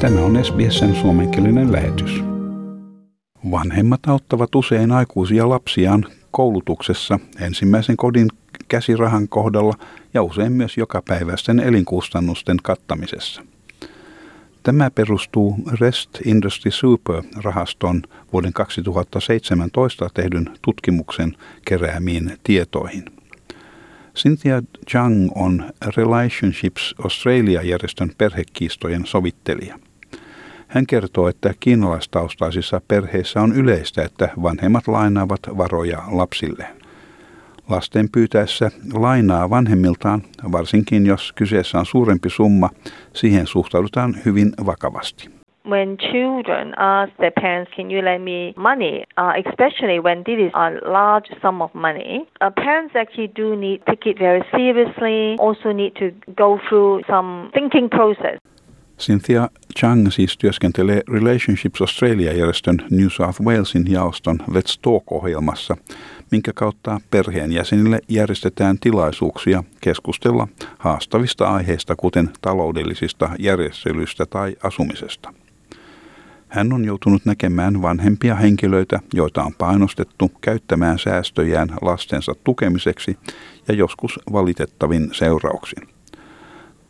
Tämä 0.00 0.20
on 0.20 0.44
SBSn 0.44 0.94
suomenkielinen 0.94 1.72
lähetys. 1.72 2.24
Vanhemmat 3.50 4.00
auttavat 4.06 4.54
usein 4.54 4.92
aikuisia 4.92 5.48
lapsiaan 5.48 6.04
koulutuksessa 6.30 7.18
ensimmäisen 7.40 7.96
kodin 7.96 8.28
käsirahan 8.68 9.28
kohdalla 9.28 9.74
ja 10.14 10.22
usein 10.22 10.52
myös 10.52 10.76
jokapäiväisten 10.76 11.60
elinkustannusten 11.60 12.56
kattamisessa. 12.62 13.42
Tämä 14.62 14.90
perustuu 14.90 15.56
Rest 15.80 16.10
Industry 16.24 16.70
Super-rahaston 16.70 18.02
vuoden 18.32 18.52
2017 18.52 20.08
tehdyn 20.14 20.50
tutkimuksen 20.62 21.36
keräämiin 21.64 22.38
tietoihin. 22.44 23.04
Cynthia 24.16 24.62
Chang 24.90 25.30
on 25.34 25.72
Relationships 25.96 26.94
Australia-järjestön 27.04 28.10
perhekiistojen 28.18 29.06
sovittelija. 29.06 29.78
Hän 30.68 30.86
kertoo, 30.86 31.28
että 31.28 31.54
kiinalaistaustaisissa 31.60 32.80
perheissä 32.88 33.40
on 33.40 33.52
yleistä, 33.52 34.02
että 34.02 34.28
vanhemmat 34.42 34.88
lainaavat 34.88 35.40
varoja 35.58 36.02
lapsilleen. 36.10 36.76
Lasten 37.68 38.08
pyytäessä 38.12 38.70
lainaa 38.92 39.50
vanhemmiltaan, 39.50 40.22
varsinkin 40.52 41.06
jos 41.06 41.32
kyseessä 41.32 41.78
on 41.78 41.86
suurempi 41.86 42.30
summa, 42.30 42.70
siihen 43.12 43.46
suhtaudutaan 43.46 44.16
hyvin 44.24 44.52
vakavasti. 44.66 45.33
When 45.64 45.96
children 45.96 46.74
ask 46.76 47.10
their 47.18 47.30
parents, 47.30 47.70
can 47.74 47.90
you 47.90 48.02
lend 48.02 48.24
me 48.24 48.54
money, 48.56 49.04
uh, 49.16 49.32
especially 49.46 49.98
when 49.98 50.22
this 50.24 50.38
is 50.38 50.52
a 50.54 50.70
large 50.86 51.28
sum 51.40 51.62
of 51.62 51.74
money, 51.74 52.28
uh, 52.40 52.50
parents 52.50 52.94
actually 52.94 53.28
do 53.28 53.56
need 53.56 53.78
to 53.86 53.96
take 53.96 54.06
it 54.06 54.18
very 54.18 54.42
seriously, 54.54 55.36
also 55.38 55.72
need 55.72 55.94
to 55.96 56.12
go 56.36 56.60
through 56.68 57.02
some 57.08 57.50
thinking 57.54 57.88
process. 57.88 58.38
Cynthia 58.98 59.48
Chang 59.80 60.10
siis 60.10 60.38
työskentelee 60.38 61.00
Relationships 61.08 61.80
Australia-järjestön 61.80 62.76
New 62.90 63.08
South 63.08 63.40
Walesin 63.42 63.84
jaoston 63.90 64.38
Let's 64.50 64.78
Talk-ohjelmassa, 64.82 65.76
minkä 66.30 66.52
kautta 66.54 67.00
perheenjäsenille 67.10 68.00
järjestetään 68.08 68.78
tilaisuuksia 68.80 69.64
keskustella 69.80 70.48
haastavista 70.78 71.48
aiheista, 71.48 71.96
kuten 71.96 72.30
taloudellisista 72.40 73.30
järjestelyistä 73.38 74.26
tai 74.26 74.56
asumisesta. 74.62 75.32
Hän 76.54 76.72
on 76.72 76.84
joutunut 76.84 77.24
näkemään 77.24 77.82
vanhempia 77.82 78.34
henkilöitä, 78.34 79.00
joita 79.14 79.42
on 79.42 79.54
painostettu 79.58 80.30
käyttämään 80.40 80.98
säästöjään 80.98 81.68
lastensa 81.82 82.32
tukemiseksi 82.44 83.18
ja 83.68 83.74
joskus 83.74 84.20
valitettavin 84.32 85.08
seurauksin. 85.12 85.88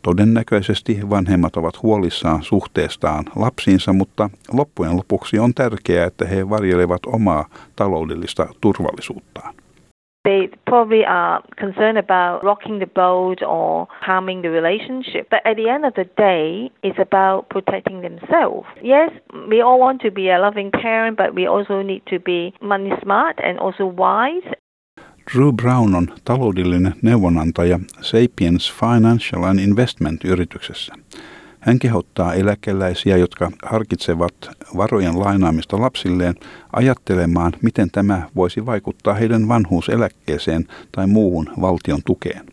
Todennäköisesti 0.01 0.99
vanhemmat 1.09 1.57
ovat 1.57 1.83
huolissaan 1.83 2.43
suhteestaan 2.43 3.25
lapsiinsa, 3.35 3.93
mutta 3.93 4.29
loppujen 4.53 4.97
lopuksi 4.97 5.39
on 5.39 5.53
tärkeää, 5.53 6.05
että 6.05 6.25
he 6.25 6.49
varjelevat 6.49 7.05
omaa 7.05 7.49
taloudellista 7.75 8.47
turvallisuuttaan. 8.61 9.55
They 10.25 10.49
probably 10.65 11.05
are 11.05 11.43
concerned 11.55 11.99
about 11.99 12.43
rocking 12.43 12.79
the 12.79 12.87
boat 12.87 13.43
or 13.43 13.87
harming 14.01 14.41
the 14.41 14.49
relationship. 14.49 15.29
But 15.29 15.41
at 15.45 15.55
the 15.55 15.69
end 15.69 15.85
of 15.85 15.93
the 15.93 16.05
day, 16.17 16.71
it's 16.81 16.99
about 16.99 17.47
protecting 17.49 18.01
themselves. 18.01 18.67
Yes, 18.81 19.11
we 19.47 19.61
all 19.61 19.79
want 19.79 20.01
to 20.01 20.11
be 20.11 20.29
a 20.31 20.39
loving 20.39 20.71
parent, 20.71 21.15
but 21.15 21.35
we 21.35 21.47
also 21.47 21.83
need 21.83 22.01
to 22.09 22.19
be 22.19 22.53
money 22.59 22.91
smart 23.03 23.39
and 23.43 23.59
also 23.59 23.85
wise. 23.85 24.49
Drew 25.33 25.51
Brown 25.51 25.95
on 25.95 26.07
taloudellinen 26.25 26.93
neuvonantaja 27.01 27.79
Sapiens 28.01 28.73
Financial 28.79 29.43
and 29.43 29.59
Investment-yrityksessä. 29.59 30.93
Hän 31.65 31.79
kehottaa 31.79 32.33
eläkeläisiä, 32.33 33.17
jotka 33.17 33.51
harkitsevat 33.63 34.33
varojen 34.77 35.19
lainaamista 35.19 35.81
lapsilleen, 35.81 36.35
ajattelemaan, 36.73 37.51
miten 37.61 37.91
tämä 37.91 38.21
voisi 38.35 38.65
vaikuttaa 38.65 39.13
heidän 39.13 39.47
vanhuuseläkkeeseen 39.47 40.65
tai 40.91 41.07
muuhun 41.07 41.47
valtion 41.61 41.99
tukeen. 42.05 42.45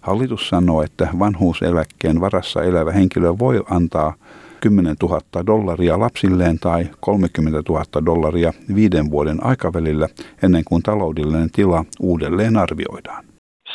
Hallitus 0.00 0.48
sanoo, 0.48 0.82
että 0.82 1.08
vanhuuseläkkeen 1.18 2.20
varassa 2.20 2.62
elävä 2.62 2.92
henkilö 2.92 3.34
voi 3.38 3.64
antaa 3.70 4.14
10 4.60 4.96
000 5.02 5.20
dollaria 5.46 5.98
lapsilleen 5.98 6.58
tai 6.58 6.84
30 7.00 7.62
000 7.68 7.84
dollaria 8.06 8.52
viiden 8.74 9.10
vuoden 9.10 9.44
aikavälillä 9.44 10.08
ennen 10.42 10.62
kuin 10.64 10.82
taloudellinen 10.82 11.50
tila 11.50 11.84
uudelleen 12.00 12.56
arvioidaan. 12.56 13.24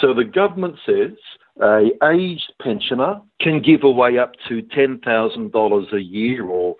So 0.02 0.14
the 0.14 0.24
government 0.24 0.76
says 0.86 1.34
a 1.62 1.92
aged 2.02 2.54
pensioner 2.64 3.22
can 3.44 3.62
give 3.62 3.84
away 3.84 4.20
up 4.24 4.32
to 4.48 4.56
$10,000 4.56 5.94
a 5.94 6.02
year 6.02 6.46
or 6.46 6.76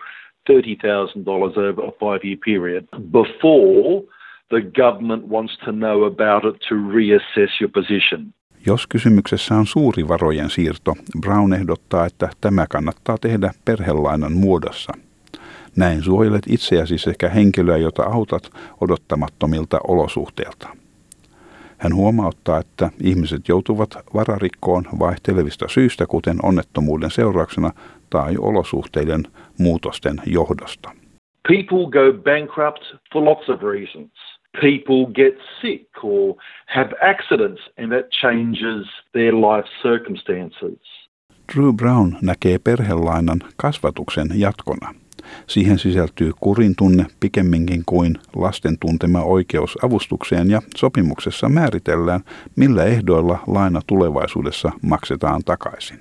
$30,000 0.48 1.56
over 1.56 1.82
a 1.82 1.92
five-year 2.00 2.36
period 2.44 2.86
before 3.10 4.02
the 4.50 4.60
government 4.60 5.28
wants 5.28 5.56
to 5.64 5.72
know 5.72 6.04
about 6.04 6.44
it 6.44 6.56
to 6.68 6.74
reassess 6.74 7.60
your 7.60 7.70
position. 7.70 8.34
Jos 8.66 8.86
kysymyksessä 8.86 9.54
on 9.54 9.66
suuri 9.66 10.08
varojen 10.08 10.50
siirto, 10.50 10.94
Brown 11.20 11.52
ehdottaa, 11.52 12.06
että 12.06 12.28
tämä 12.40 12.66
kannattaa 12.70 13.18
tehdä 13.18 13.50
perhelainan 13.64 14.32
muodossa. 14.32 14.92
Näin 15.76 16.02
suojelet 16.02 16.42
itseäsi 16.48 16.98
sekä 16.98 17.28
henkilöä, 17.28 17.76
jota 17.76 18.02
autat 18.02 18.50
odottamattomilta 18.80 19.80
olosuhteilta. 19.88 20.83
Hän 21.84 21.94
huomauttaa, 21.94 22.58
että 22.58 22.90
ihmiset 23.02 23.48
joutuvat 23.48 23.98
vararikkoon 24.14 24.84
vaihtelevista 24.98 25.68
syistä, 25.68 26.06
kuten 26.06 26.36
onnettomuuden 26.42 27.10
seurauksena 27.10 27.70
tai 28.10 28.34
olosuhteiden 28.38 29.22
muutosten 29.58 30.16
johdosta. 30.26 30.90
People 31.48 31.90
go 31.90 32.18
bankrupt 32.22 32.84
for 33.12 33.24
lots 33.24 33.48
of 33.48 33.62
reasons. 33.62 34.12
People 34.60 35.12
get 35.14 35.34
sick 35.60 36.04
or 36.04 36.34
have 36.66 36.90
accidents 37.12 37.60
and 37.78 37.92
that 37.92 38.10
changes 38.10 38.86
their 39.12 39.34
life 39.34 39.68
circumstances. 39.82 41.08
Drew 41.54 41.72
Brown 41.72 42.16
näkee 42.22 42.58
perhelainan 42.58 43.38
kasvatuksen 43.56 44.28
jatkona– 44.34 44.94
Siihen 45.46 45.78
sisältyy 45.78 46.30
kurin 46.40 46.76
tunne 46.76 47.06
pikemminkin 47.20 47.82
kuin 47.86 48.18
lasten 48.36 48.78
tuntema 48.78 49.22
oikeus 49.22 49.78
avustukseen 49.84 50.50
ja 50.50 50.62
sopimuksessa 50.76 51.48
määritellään, 51.48 52.20
millä 52.56 52.84
ehdoilla 52.84 53.38
laina 53.46 53.80
tulevaisuudessa 53.86 54.72
maksetaan 54.82 55.42
takaisin. 55.44 55.98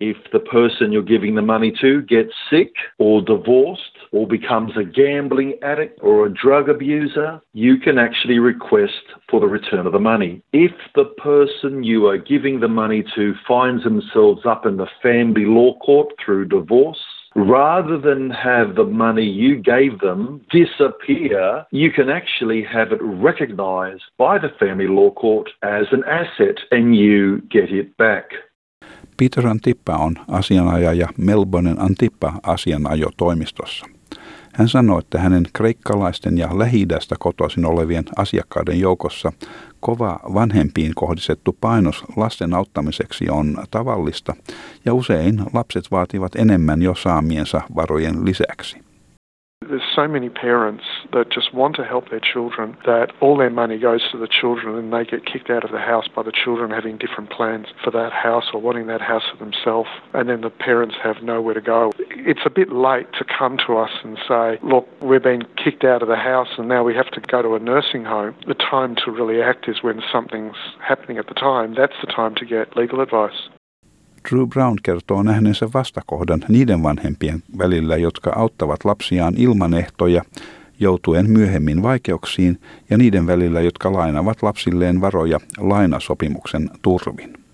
If 0.00 0.16
the 0.30 0.38
person 0.38 0.92
you're 0.92 1.02
giving 1.02 1.34
the 1.34 1.42
money 1.42 1.72
to 1.80 2.02
gets 2.02 2.32
sick 2.48 2.72
or 2.98 3.20
divorced 3.20 3.98
or 4.12 4.28
becomes 4.28 4.76
a 4.76 4.84
gambling 4.84 5.54
addict 5.60 5.98
or 6.02 6.26
a 6.26 6.30
drug 6.30 6.68
abuser, 6.68 7.40
you 7.52 7.78
can 7.78 7.98
actually 7.98 8.38
request 8.38 9.02
for 9.28 9.40
the 9.40 9.48
return 9.48 9.86
of 9.88 9.92
the 9.92 9.98
money. 9.98 10.40
If 10.52 10.70
the 10.94 11.06
person 11.20 11.82
you 11.82 12.06
are 12.06 12.16
giving 12.16 12.60
the 12.60 12.68
money 12.68 13.04
to 13.16 13.34
finds 13.46 13.82
themselves 13.82 14.46
up 14.46 14.66
in 14.66 14.76
the 14.76 14.86
family 15.02 15.46
law 15.46 15.76
court 15.80 16.14
through 16.24 16.46
divorce, 16.46 17.02
rather 17.38 17.98
than 17.98 18.30
have 18.30 18.74
the 18.74 18.84
money 18.84 19.24
you 19.24 19.56
gave 19.56 20.00
them 20.00 20.40
disappear, 20.50 21.64
you 21.70 21.92
can 21.92 22.08
actually 22.08 22.64
have 22.64 22.92
it 22.92 23.00
recognized 23.02 24.02
by 24.18 24.38
the 24.38 24.48
family 24.58 24.88
law 24.88 25.10
court 25.10 25.50
as 25.62 25.86
an 25.92 26.02
asset 26.04 26.56
and 26.70 26.96
you 26.96 27.42
get 27.50 27.70
it 27.70 27.96
back. 27.96 28.30
Peter 29.16 29.42
Antippa 29.42 29.92
on 29.92 30.16
asianajaja 30.28 31.08
Melbournen 31.16 31.78
Antippa-asianajotoimistossa. 31.78 33.86
Hän 34.58 34.68
sanoi, 34.68 34.98
että 34.98 35.18
hänen 35.18 35.42
kreikkalaisten 35.52 36.38
ja 36.38 36.58
lähi 36.58 36.86
kotoisin 37.18 37.64
olevien 37.66 38.04
asiakkaiden 38.16 38.80
joukossa 38.80 39.32
kova 39.80 40.20
vanhempiin 40.34 40.92
kohdistettu 40.94 41.56
painos 41.60 42.04
lasten 42.16 42.54
auttamiseksi 42.54 43.30
on 43.30 43.56
tavallista 43.70 44.34
ja 44.84 44.94
usein 44.94 45.38
lapset 45.52 45.84
vaativat 45.90 46.36
enemmän 46.36 46.82
jo 46.82 46.94
saamiensa 46.94 47.60
varojen 47.76 48.24
lisäksi. 48.24 48.78
There's 49.68 49.94
so 49.94 50.08
many 50.08 50.30
parents 50.30 50.84
that 51.12 51.26
just 51.36 51.52
want 51.52 51.76
to 51.76 51.84
help 51.84 52.08
their 52.08 52.20
children 52.32 52.76
that 52.84 53.12
all 53.20 53.36
their 53.36 53.50
money 53.50 53.78
goes 53.78 54.02
to 54.12 54.18
the 54.18 54.28
children 54.40 54.76
and 54.78 54.92
they 54.92 55.04
get 55.04 55.26
kicked 55.32 55.50
out 55.50 55.64
of 55.64 55.70
the 55.72 55.84
house 55.92 56.08
by 56.16 56.22
the 56.22 56.32
children 56.44 56.70
having 56.70 56.96
different 56.96 57.30
plans 57.36 57.66
for 57.84 57.90
that 57.90 58.12
house 58.12 58.46
or 58.54 58.62
wanting 58.62 58.86
that 58.86 59.02
house 59.02 59.24
for 59.30 59.36
themselves. 59.44 59.90
And 60.14 60.28
then 60.28 60.40
the 60.40 60.50
parents 60.50 60.94
have 61.02 61.22
nowhere 61.22 61.54
to 61.54 61.60
go. 61.60 61.92
It's 62.30 62.44
a 62.44 62.50
bit 62.50 62.70
late 62.88 63.10
to 63.18 63.24
come 63.38 63.56
to 63.66 63.78
us 63.84 63.94
and 64.04 64.18
say, 64.28 64.58
look, 64.62 64.86
we've 65.00 65.22
been 65.22 65.44
kicked 65.64 65.84
out 65.92 66.02
of 66.02 66.08
the 66.08 66.22
house 66.32 66.52
and 66.58 66.68
now 66.68 66.82
we 66.88 66.94
have 66.94 67.10
to 67.16 67.20
go 67.32 67.40
to 67.42 67.54
a 67.54 67.58
nursing 67.58 68.04
home. 68.04 68.34
The 68.46 68.60
time 68.70 68.92
to 69.02 69.10
really 69.18 69.42
act 69.42 69.66
is 69.66 69.76
when 69.82 70.02
something's 70.12 70.60
happening 70.88 71.16
at 71.18 71.26
the 71.26 71.34
time. 71.34 71.68
That's 71.74 71.98
the 72.04 72.12
time 72.20 72.34
to 72.34 72.44
get 72.44 72.76
legal 72.76 73.00
advice. 73.00 73.38
Drew 74.30 74.46
Brown 74.46 74.76
kertoo 74.82 75.22
nähneensä 75.22 75.68
vastakohdan 75.74 76.40
niiden 76.48 76.82
vanhempien 76.82 77.42
välillä, 77.58 77.96
jotka 77.96 78.32
auttavat 78.36 78.84
lapsiaan 78.84 79.34
ilman 79.36 79.74
ehtoja, 79.74 80.22
joutuen 80.80 81.30
myöhemmin 81.30 81.82
vaikeuksiin, 81.82 82.58
ja 82.90 82.98
niiden 82.98 83.26
välillä, 83.26 83.60
jotka 83.60 83.92
lainavat 83.92 84.42
lapsilleen 84.42 85.00
varoja 85.00 85.38
lainasopimuksen 85.58 86.70
turvin. 86.82 87.47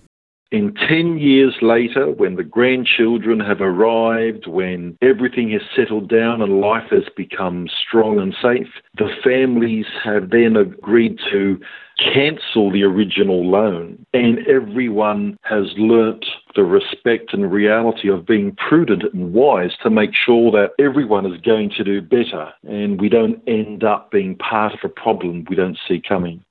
In 0.55 0.73
10 0.87 1.17
years 1.17 1.53
later, 1.61 2.09
when 2.11 2.37
the 2.37 2.43
grandchildren 2.43 3.41
have 3.41 3.59
arrived, 3.59 4.47
when 4.47 4.97
everything 5.01 5.51
has 5.51 5.63
settled 5.75 6.07
down 6.07 6.41
and 6.41 6.61
life 6.61 6.89
has 6.91 7.03
become 7.17 7.67
strong 7.67 8.19
and 8.19 8.33
safe, 8.41 8.69
the 8.97 9.09
families 9.21 9.85
have 10.01 10.29
then 10.29 10.55
agreed 10.55 11.19
to 11.29 11.59
cancel 11.97 12.71
the 12.71 12.83
original 12.83 13.45
loan. 13.45 14.05
And 14.13 14.47
everyone 14.47 15.37
has 15.41 15.73
learnt 15.75 16.25
the 16.55 16.63
respect 16.63 17.33
and 17.33 17.51
reality 17.51 18.09
of 18.09 18.25
being 18.25 18.55
prudent 18.55 19.03
and 19.13 19.33
wise 19.33 19.71
to 19.83 19.89
make 19.89 20.11
sure 20.13 20.51
that 20.51 20.71
everyone 20.81 21.25
is 21.25 21.41
going 21.41 21.69
to 21.71 21.83
do 21.83 22.01
better 22.01 22.53
and 22.63 23.01
we 23.01 23.09
don't 23.09 23.43
end 23.45 23.83
up 23.83 24.09
being 24.09 24.37
part 24.37 24.71
of 24.71 24.79
a 24.85 24.87
problem 24.87 25.43
we 25.49 25.57
don't 25.57 25.77
see 25.85 26.01
coming. 26.07 26.44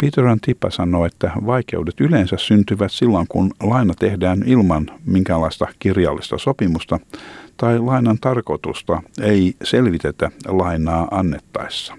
Peter 0.00 0.26
Antipa 0.26 0.70
sanoi, 0.70 1.06
että 1.06 1.30
vaikeudet 1.46 2.00
yleensä 2.00 2.36
syntyvät 2.36 2.92
silloin, 2.92 3.26
kun 3.28 3.50
laina 3.62 3.94
tehdään 3.98 4.38
ilman 4.46 4.86
minkäänlaista 5.06 5.66
kirjallista 5.78 6.38
sopimusta 6.38 6.98
tai 7.56 7.78
lainan 7.78 8.18
tarkoitusta 8.20 9.02
ei 9.22 9.54
selvitetä 9.62 10.30
lainaa 10.48 11.08
annettaessa. 11.10 11.94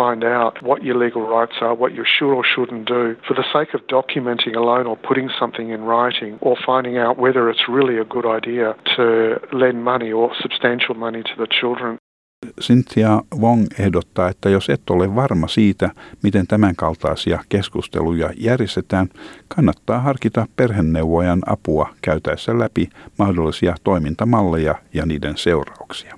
find 0.00 0.24
out 0.24 0.54
what 0.62 0.82
your 0.82 0.96
legal 0.96 1.24
rights 1.38 1.56
are, 1.60 1.74
what 1.74 1.92
you 1.92 2.04
should 2.16 2.32
or 2.32 2.44
shouldn't 2.54 2.86
do, 2.86 3.02
for 3.28 3.34
the 3.34 3.44
sake 3.52 3.74
of 3.74 3.80
documenting 3.86 4.56
a 4.56 4.62
loan 4.70 4.86
or 4.86 4.96
putting 4.96 5.28
something 5.38 5.68
in 5.76 5.82
writing, 5.82 6.38
or 6.40 6.56
finding 6.64 6.96
out 6.96 7.18
whether 7.18 7.50
it's 7.50 7.68
really 7.68 7.98
a 7.98 8.04
good 8.04 8.24
idea 8.24 8.74
to 8.96 9.04
lend 9.52 9.84
money 9.84 10.10
or 10.10 10.32
substantial 10.40 10.94
money 10.94 11.22
to 11.22 11.34
the 11.36 11.46
children. 11.60 11.99
Cynthia 12.60 13.20
Wong 13.40 13.66
ehdottaa, 13.80 14.28
että 14.28 14.48
jos 14.48 14.70
et 14.70 14.90
ole 14.90 15.14
varma 15.14 15.46
siitä, 15.46 15.90
miten 16.22 16.46
tämänkaltaisia 16.46 17.38
keskusteluja 17.48 18.30
järjestetään, 18.36 19.06
kannattaa 19.48 19.98
harkita 19.98 20.46
perheneuvojan 20.56 21.40
apua 21.46 21.88
käytäessä 22.02 22.58
läpi 22.58 22.88
mahdollisia 23.18 23.74
toimintamalleja 23.84 24.74
ja 24.94 25.06
niiden 25.06 25.36
seurauksia. 25.36 26.14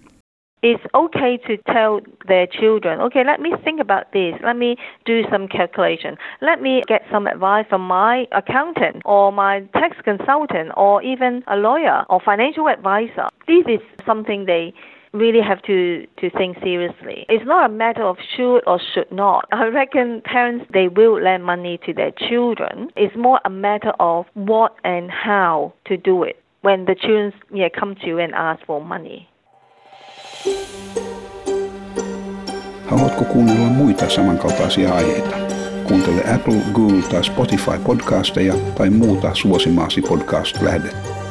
It's 0.67 0.87
okay 0.93 1.39
to 1.39 1.73
tell 1.73 2.01
their 2.27 2.47
children, 2.47 3.01
okay, 3.01 3.25
let 3.25 3.41
me 3.41 3.51
think 3.65 3.81
about 3.81 4.11
this. 4.11 4.35
Let 4.43 4.57
me 4.57 4.77
do 5.11 5.17
some 5.31 5.49
calculation. 5.49 6.17
Let 6.41 6.61
me 6.61 6.83
get 6.89 7.03
some 7.11 7.31
advice 7.31 7.69
from 7.69 7.83
my 7.83 8.27
accountant 8.31 8.97
or 9.05 9.33
my 9.33 9.69
tax 9.73 9.97
consultant 10.05 10.71
or 10.77 11.03
even 11.13 11.43
a 11.47 11.57
lawyer 11.57 12.05
or 12.09 12.21
financial 12.25 12.69
advisor. 12.69 13.27
This 13.47 13.65
is 13.67 13.81
something 14.07 14.47
they 14.47 14.73
really 15.13 15.41
have 15.43 15.63
to, 15.63 16.07
to 16.19 16.31
think 16.31 16.59
seriously. 16.63 17.27
It's 17.29 17.45
not 17.47 17.71
a 17.71 17.73
matter 17.73 18.03
of 18.03 18.17
should 18.37 18.61
or 18.67 18.81
should 18.95 19.11
not. 19.13 19.47
I 19.53 19.67
reckon 19.67 20.23
parents 20.25 20.67
they 20.73 20.89
will 20.89 21.21
lend 21.21 21.45
money 21.45 21.79
to 21.87 21.93
their 21.93 22.13
children. 22.13 22.91
It's 22.97 23.17
more 23.17 23.41
a 23.45 23.51
matter 23.51 23.93
of 24.01 24.27
what 24.35 24.75
and 24.85 25.11
how 25.11 25.75
to 25.87 25.97
do 25.97 26.23
it 26.23 26.43
when 26.63 26.87
the 26.87 26.95
children 26.95 27.33
yeah, 27.53 27.69
come 27.69 27.95
to 27.97 28.07
you 28.07 28.19
and 28.19 28.35
ask 28.35 28.65
for 28.67 28.81
money. 28.81 29.29
Haluatko 32.87 33.25
kuunnella 33.25 33.69
muita 33.71 34.09
samankaltaisia 34.09 34.95
aiheita? 34.95 35.37
Kuuntele 35.89 36.35
Apple, 36.35 36.61
Google 36.73 37.03
tai 37.03 37.25
Spotify 37.25 37.79
podcasteja 37.85 38.55
tai 38.75 38.91
muuta 38.91 39.35
suosimaasi 39.35 40.03
podcast-lähdettä. 40.03 41.22